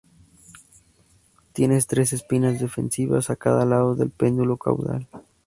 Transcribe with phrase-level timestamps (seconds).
[1.53, 5.07] Tiene tres espinas defensivas a cada lado del pedúnculo caudal.